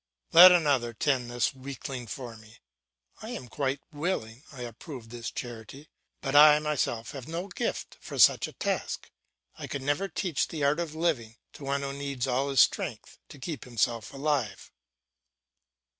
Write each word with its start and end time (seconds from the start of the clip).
Let 0.31 0.51
another 0.51 0.95
tend 0.95 1.29
this 1.29 1.53
weakling 1.53 2.07
for 2.07 2.35
me; 2.35 2.57
I 3.21 3.29
am 3.29 3.47
quite 3.47 3.81
willing, 3.93 4.41
I 4.51 4.61
approve 4.63 5.11
his 5.11 5.29
charity, 5.29 5.89
but 6.21 6.35
I 6.35 6.57
myself 6.57 7.11
have 7.11 7.27
no 7.27 7.49
gift 7.49 7.97
for 8.01 8.17
such 8.17 8.47
a 8.47 8.53
task; 8.53 9.11
I 9.59 9.67
could 9.67 9.83
never 9.83 10.07
teach 10.07 10.47
the 10.47 10.63
art 10.63 10.79
of 10.79 10.95
living 10.95 11.35
to 11.53 11.65
one 11.65 11.81
who 11.83 11.93
needs 11.93 12.25
all 12.25 12.49
his 12.49 12.61
strength 12.61 13.19
to 13.29 13.37
keep 13.37 13.63
himself 13.63 14.11
alive. 14.11 14.71